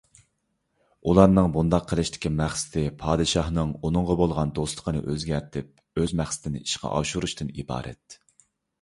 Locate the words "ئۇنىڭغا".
3.83-4.17